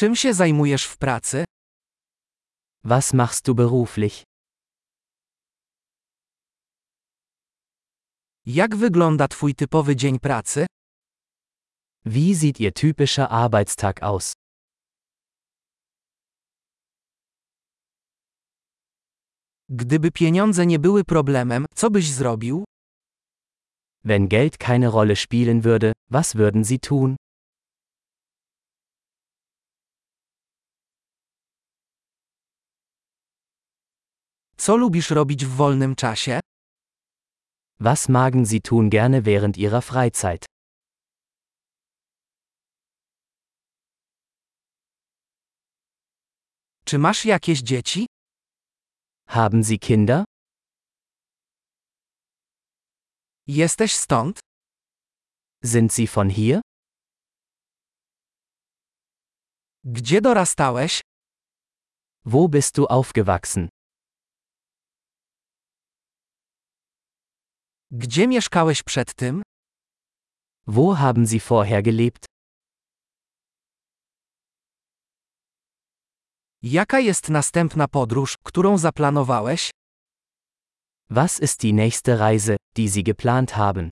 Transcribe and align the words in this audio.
Czym 0.00 0.16
się 0.16 0.34
zajmujesz 0.34 0.84
w 0.84 0.96
pracy? 0.98 1.44
Was 2.84 3.14
machst 3.14 3.46
du 3.46 3.54
beruflich? 3.54 4.22
Jak 8.46 8.76
wygląda 8.76 9.28
Twój 9.28 9.54
typowy 9.54 9.96
dzień 9.96 10.18
pracy? 10.18 10.66
Wie 12.04 12.34
sieht 12.34 12.60
Ihr 12.60 12.72
typischer 12.72 13.26
Arbeitstag 13.30 14.02
aus? 14.02 14.32
Gdyby 19.68 20.10
pieniądze 20.10 20.66
nie 20.66 20.78
były 20.78 21.04
problemem, 21.04 21.66
co 21.74 21.90
byś 21.90 22.10
zrobił? 22.10 22.64
Wenn 24.04 24.28
Geld 24.28 24.58
keine 24.58 24.90
Rolle 24.90 25.16
spielen 25.16 25.60
würde, 25.60 25.92
was 26.10 26.34
würden 26.34 26.64
Sie 26.64 26.78
tun? 26.78 27.16
Co 34.64 34.76
lubisz 34.76 35.10
robić 35.10 35.46
w 35.46 35.56
wolnym 35.56 35.94
czasie? 35.96 36.40
Was 37.80 38.08
magen 38.08 38.46
Sie 38.46 38.60
tun 38.60 38.90
gerne 38.90 39.22
während 39.22 39.56
Ihrer 39.58 39.82
Freizeit? 39.82 40.44
Czy 46.84 46.98
masz 46.98 47.24
jakieś 47.24 47.60
dzieci? 47.62 48.06
Haben 49.28 49.64
Sie 49.64 49.78
Kinder? 49.78 50.24
Jesteś 53.46 53.94
stąd? 53.94 54.40
Sind 55.64 55.92
Sie 55.92 56.06
von 56.06 56.30
hier? 56.30 56.60
Gdzie 59.84 60.20
dorastałeś? 60.20 61.00
Wo 62.24 62.48
bist 62.48 62.76
du 62.76 62.86
aufgewachsen? 62.88 63.68
Gdzie 67.92 68.28
mieszkałeś 68.28 68.82
przed 68.82 69.14
tym? 69.14 69.42
Wo 70.66 70.94
haben 70.94 71.26
Sie 71.26 71.40
vorher 71.40 71.82
gelebt? 71.82 72.26
Jaka 76.62 77.00
jest 77.00 77.28
następna 77.28 77.88
podróż, 77.88 78.36
którą 78.44 78.78
zaplanowałeś? 78.78 79.70
Was 81.10 81.40
ist 81.40 81.60
die 81.60 81.72
nächste 81.72 82.16
Reise, 82.16 82.56
die 82.76 82.88
Sie 82.88 83.02
geplant 83.02 83.50
haben? 83.50 83.90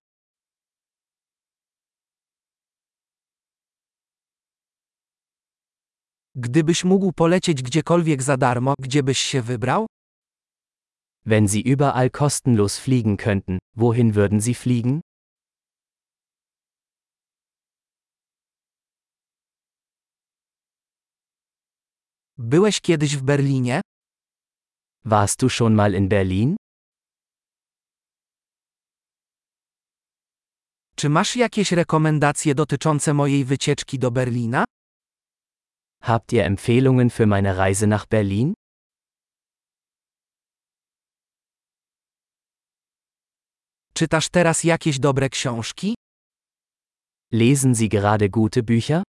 Gdybyś 6.34 6.84
mógł 6.84 7.12
polecieć 7.12 7.62
gdziekolwiek 7.62 8.22
za 8.22 8.36
darmo, 8.36 8.74
gdzie 8.78 9.02
byś 9.02 9.19
się 9.19 9.42
wybrał? 9.42 9.86
Wenn 11.30 11.46
Sie 11.46 11.60
überall 11.60 12.08
kostenlos 12.08 12.78
fliegen 12.78 13.18
könnten, 13.18 13.58
wohin 13.76 14.14
würden 14.14 14.40
Sie 14.40 14.54
fliegen? 14.54 15.02
Byłeś 22.38 22.80
kiedyś 22.80 23.16
w 23.16 23.22
Berlinie? 23.22 23.80
Warst 25.04 25.42
du 25.42 25.48
schon 25.48 25.74
mal 25.74 25.94
in 25.94 26.08
Berlin? 26.08 26.56
Czy 30.96 31.08
masz 31.08 31.36
jakieś 31.36 31.72
rekomendacje 31.72 32.54
dotyczące 32.54 33.14
mojej 33.14 33.44
wycieczki 33.44 33.98
do 33.98 34.10
Berlina? 34.10 34.64
Habt 36.02 36.32
ihr 36.32 36.44
Empfehlungen 36.44 37.10
für 37.10 37.26
meine 37.26 37.56
Reise 37.56 37.86
nach 37.86 38.06
Berlin? 38.06 38.54
Czytasz 43.98 44.28
teraz 44.28 44.64
jakieś 44.64 44.98
dobre 44.98 45.28
książki? 45.28 45.94
Lesen 47.32 47.75
Sie 47.75 47.88
gerade 47.88 48.28
gute 48.28 48.62
Bücher? 48.62 49.03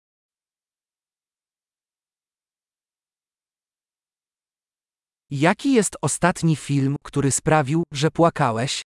Jaki 5.30 5.72
jest 5.72 5.96
ostatni 6.02 6.56
film, 6.56 6.96
który 7.02 7.30
sprawił, 7.30 7.82
że 7.92 8.10
płakałeś? 8.10 8.82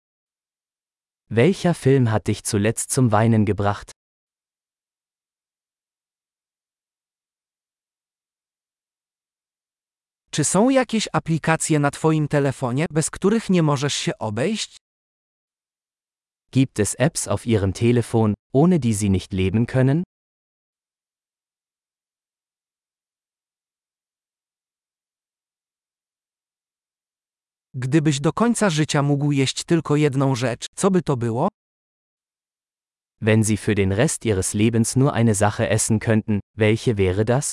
Welcher 1.31 1.77
Film 1.77 2.07
hat 2.07 2.23
dich 2.25 2.41
zuletzt 2.45 2.95
zum 2.95 3.09
Weinen 3.09 3.45
gebracht? 3.45 3.91
Czy 10.31 10.45
są 10.45 10.71
jakieś 10.71 11.09
aplikacje 11.13 11.79
na 11.79 11.91
Twoim 11.91 12.29
telefonie, 12.29 12.87
bez 12.91 13.11
których 13.11 13.51
nie 13.51 13.63
możesz 13.63 13.95
się 13.95 14.19
obejść? 14.19 14.86
Gibt 16.57 16.79
es 16.79 16.95
Apps 16.95 17.29
auf 17.29 17.45
Ihrem 17.45 17.75
Telefon, 17.75 18.33
ohne 18.51 18.81
die 18.81 18.95
Sie 18.95 19.11
nicht 19.11 19.35
leben 19.35 19.67
können? 19.67 20.05
Gdybyś 27.75 28.21
do 28.21 28.33
końca 28.33 28.71
życia 28.71 29.03
mógł 29.03 29.33
jeść 29.33 29.65
tylko 29.65 29.97
jedną 29.97 30.35
rzecz, 30.35 30.67
co 30.77 30.91
by 30.91 31.03
to 31.03 31.17
było? 31.17 31.49
Wenn 33.21 33.45
Sie 33.45 33.57
für 33.57 33.75
den 33.75 33.93
Rest 33.93 34.25
Ihres 34.25 34.55
Lebens 34.55 34.97
nur 34.97 35.13
eine 35.13 35.35
Sache 35.35 35.69
essen 35.69 35.99
könnten, 35.99 36.41
welche 36.55 36.97
wäre 36.97 37.25
das? 37.25 37.53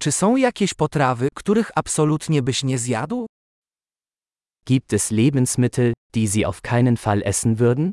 Czy 0.00 0.12
są 0.12 0.36
jakieś 0.36 0.74
potrawy, 0.74 1.28
których 1.34 1.70
absolutnie 1.74 2.42
byś 2.42 2.64
nie 2.64 2.78
zjadł? 2.78 3.26
Gibt 4.66 4.92
es 4.92 5.10
Lebensmittel, 5.10 5.92
die 6.14 6.28
Sie 6.28 6.46
auf 6.46 6.60
keinen 6.60 6.96
Fall 6.96 7.22
essen 7.24 7.56
würden? 7.56 7.92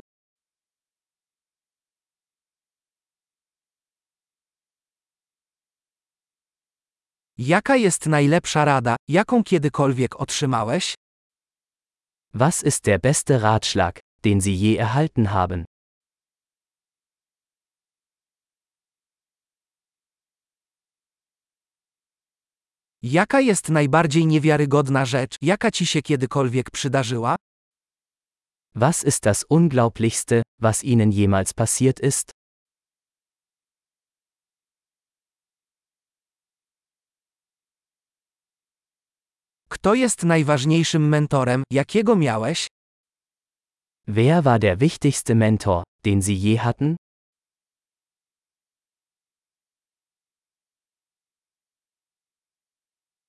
Jaka 7.38 7.76
jest 7.76 8.06
najlepsza 8.06 8.64
rada, 8.64 8.96
jaką 9.08 9.44
kiedykolwiek 9.44 10.20
otrzymałeś? 10.20 10.94
Was 12.34 12.62
ist 12.62 12.84
der 12.84 13.00
beste 13.00 13.38
Ratschlag, 13.38 14.00
den 14.22 14.40
Sie 14.40 14.54
je 14.54 14.80
erhalten 14.80 15.26
haben? 15.26 15.64
Jaka 23.02 23.40
jest 23.40 23.68
najbardziej 23.68 24.26
niewiarygodna 24.26 25.04
rzecz, 25.04 25.36
jaka 25.42 25.70
ci 25.70 25.86
się 25.86 26.02
kiedykolwiek 26.02 26.70
przydarzyła? 26.70 27.36
Was 28.74 29.04
ist 29.04 29.22
das 29.22 29.44
Unglaublichste, 29.48 30.42
was 30.60 30.84
Ihnen 30.84 31.12
jemals 31.12 31.52
passiert 31.52 32.00
ist? 32.00 32.30
Kto 39.68 39.94
jest 39.94 40.22
najważniejszym 40.22 41.08
mentorem, 41.08 41.62
jakiego 41.70 42.16
miałeś? 42.16 42.66
Wer 44.08 44.42
war 44.42 44.60
der 44.60 44.78
wichtigste 44.78 45.34
Mentor, 45.34 45.82
den 46.04 46.22
Sie 46.22 46.34
je 46.34 46.58
hatten? 46.58 46.96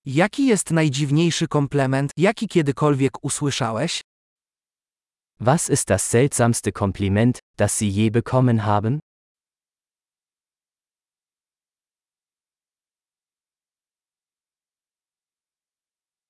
Jaki 0.10 0.48
jest 0.48 0.72
najdziwniejszy 0.72 1.48
komplement, 1.48 2.12
jaki 2.18 2.48
kiedykolwiek 2.48 3.24
usłyszałeś? 3.24 4.02
Was 5.40 5.70
ist 5.70 5.88
das 5.88 6.10
seltsamste 6.10 6.72
Kompliment, 6.72 7.40
das 7.58 7.78
Sie 7.78 7.86
je 7.86 8.12
bekommen 8.12 8.60
haben? 8.60 9.00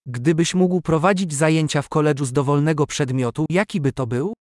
Gdybyś 0.06 0.54
mógł 0.56 0.82
prowadzić 0.82 1.34
zajęcia 1.34 1.82
w 1.82 1.90
koledżu 1.90 2.26
z 2.26 2.34
dowolnego 2.34 2.88
przedmiotu, 2.88 3.46
jaki 3.50 3.82
by 3.82 3.92
to 3.92 4.08
był? 4.08 4.34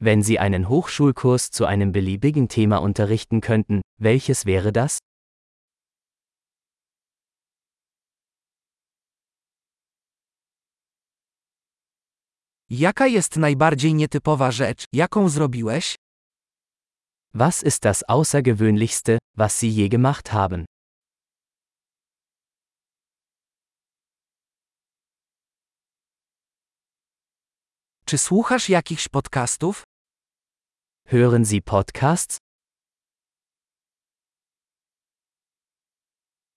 Wenn 0.00 0.22
Sie 0.22 0.40
einen 0.40 0.64
Hochschulkurs 0.64 1.50
zu 1.50 1.66
einem 1.66 1.92
beliebigen 1.92 2.48
Thema 2.48 2.78
unterrichten 2.78 3.40
könnten, 3.40 3.80
welches 3.98 4.44
wäre 4.46 4.72
das? 4.72 4.98
Jaka 12.72 13.06
jest 13.06 13.36
najbardziej 13.36 13.94
nietypowa 13.94 14.50
rzecz, 14.50 14.84
jaką 14.92 15.28
zrobiłeś? 15.28 15.96
Was 17.34 17.62
ist 17.62 17.82
das 17.82 18.04
Außergewöhnlichste, 18.08 19.18
was 19.36 19.58
Sie 19.58 19.68
je 19.68 19.88
gemacht 19.88 20.28
haben? 20.28 20.64
Czy 28.04 28.18
słuchasz 28.18 28.68
jakichś 28.68 29.08
podcastów? 29.08 29.82
Hören 31.08 31.44
Sie 31.44 31.62
Podcasts? 31.62 32.49